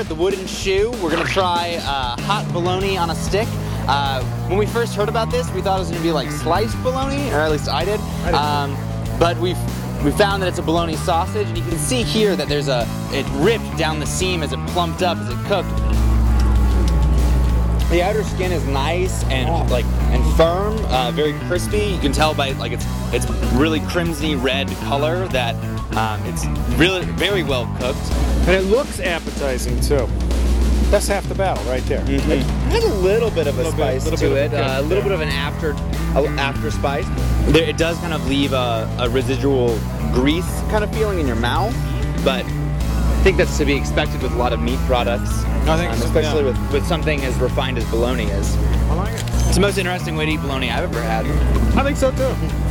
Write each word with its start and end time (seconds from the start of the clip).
at 0.00 0.08
the 0.08 0.14
Wooden 0.14 0.46
Shoe. 0.46 0.90
We're 1.02 1.10
gonna 1.10 1.24
try 1.24 1.76
uh, 1.82 2.18
hot 2.22 2.50
bologna 2.52 2.96
on 2.96 3.10
a 3.10 3.14
stick. 3.14 3.46
Uh, 3.86 4.22
when 4.48 4.58
we 4.58 4.64
first 4.64 4.94
heard 4.94 5.10
about 5.10 5.30
this, 5.30 5.50
we 5.52 5.60
thought 5.60 5.76
it 5.76 5.80
was 5.80 5.90
gonna 5.90 6.02
be 6.02 6.10
like 6.10 6.30
sliced 6.30 6.82
bologna, 6.82 7.30
or 7.30 7.40
at 7.40 7.50
least 7.50 7.68
I 7.68 7.84
did. 7.84 8.00
did. 8.24 8.34
Um, 8.34 8.76
but 9.18 9.36
we've 9.38 9.58
we 10.02 10.10
found 10.12 10.40
that 10.42 10.48
it's 10.48 10.58
a 10.58 10.62
bologna 10.62 10.96
sausage, 10.96 11.48
and 11.48 11.58
you 11.58 11.64
can 11.64 11.76
see 11.76 12.02
here 12.02 12.34
that 12.34 12.48
there's 12.48 12.68
a 12.68 12.86
it 13.12 13.26
ripped 13.44 13.76
down 13.76 14.00
the 14.00 14.06
seam 14.06 14.42
as 14.42 14.52
it 14.52 14.58
plumped 14.68 15.02
up 15.02 15.18
as 15.18 15.28
it 15.28 15.38
cooked. 15.46 16.09
The 17.90 18.02
outer 18.02 18.22
skin 18.22 18.52
is 18.52 18.64
nice 18.66 19.24
and 19.24 19.48
Oh. 19.48 19.66
like 19.70 19.84
and 20.12 20.22
firm, 20.36 20.78
uh, 20.86 21.10
very 21.10 21.32
crispy. 21.48 21.78
You 21.78 21.98
can 21.98 22.12
tell 22.12 22.34
by 22.34 22.52
like 22.52 22.72
it's 22.72 22.84
it's 23.12 23.28
really 23.54 23.80
crimsony 23.80 24.40
red 24.40 24.68
color 24.88 25.26
that 25.28 25.56
um, 25.96 26.20
it's 26.24 26.46
really 26.78 27.02
very 27.04 27.42
well 27.42 27.66
cooked. 27.80 27.98
And 28.46 28.50
it 28.50 28.62
looks 28.70 29.00
appetizing 29.00 29.80
too. 29.80 30.06
That's 30.90 31.06
half 31.08 31.28
the 31.28 31.34
battle 31.34 31.62
right 31.64 31.82
there. 31.86 32.00
Mm. 32.04 32.30
It 32.30 32.42
has 32.72 32.84
a 32.84 32.94
little 32.94 33.30
bit 33.30 33.46
of 33.48 33.58
a 33.58 33.62
bit- 33.64 33.72
spice 33.72 34.04
little 34.04 34.18
to 34.18 34.28
bit 34.34 34.52
it, 34.52 34.56
a 34.56 34.64
uh, 34.76 34.80
a 34.80 34.82
little 34.82 35.02
bit 35.02 35.12
of 35.12 35.20
an 35.20 35.28
after 35.28 35.70
a, 36.14 36.24
after 36.38 36.70
spice. 36.70 37.06
There, 37.52 37.64
it 37.64 37.76
does 37.76 37.96
kind 37.98 38.12
of 38.12 38.24
leave 38.28 38.52
a, 38.52 38.88
a 39.00 39.08
residual 39.10 39.76
grease 40.12 40.48
kind 40.70 40.84
of 40.84 40.92
feeling 40.94 41.18
in 41.20 41.26
your 41.26 41.36
mouth, 41.36 41.74
but 42.24 42.44
think 43.22 43.36
that's 43.36 43.58
to 43.58 43.66
be 43.66 43.74
expected 43.74 44.22
with 44.22 44.32
a 44.32 44.36
lot 44.36 44.52
of 44.52 44.60
meat 44.60 44.78
products. 44.80 45.44
I 45.68 45.76
think 45.76 45.92
um, 45.92 45.98
so, 45.98 46.06
especially 46.06 46.40
yeah. 46.40 46.58
with, 46.58 46.72
with 46.72 46.86
something 46.86 47.22
as 47.22 47.36
refined 47.38 47.76
as 47.76 47.88
bologna 47.90 48.24
is. 48.24 48.56
I 48.56 48.94
like 48.94 49.14
it. 49.14 49.22
It's 49.46 49.56
the 49.56 49.60
most 49.60 49.76
interesting 49.76 50.16
way 50.16 50.26
to 50.26 50.32
eat 50.32 50.40
bologna 50.40 50.70
I've 50.70 50.84
ever 50.84 51.02
had. 51.02 51.26
I 51.76 51.82
think 51.82 51.98
so 51.98 52.10
too. 52.12 52.69